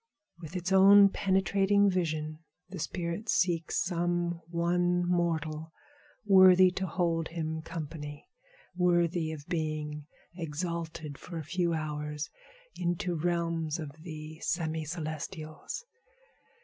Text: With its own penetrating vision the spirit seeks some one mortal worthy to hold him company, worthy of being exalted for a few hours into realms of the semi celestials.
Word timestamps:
With 0.39 0.55
its 0.55 0.71
own 0.71 1.09
penetrating 1.09 1.87
vision 1.87 2.39
the 2.69 2.79
spirit 2.79 3.29
seeks 3.29 3.83
some 3.83 4.41
one 4.49 5.07
mortal 5.07 5.71
worthy 6.25 6.71
to 6.71 6.87
hold 6.87 7.27
him 7.27 7.61
company, 7.61 8.27
worthy 8.75 9.31
of 9.31 9.45
being 9.45 10.07
exalted 10.35 11.19
for 11.19 11.37
a 11.37 11.43
few 11.43 11.73
hours 11.75 12.31
into 12.75 13.13
realms 13.13 13.77
of 13.77 13.91
the 14.01 14.39
semi 14.39 14.85
celestials. 14.85 15.85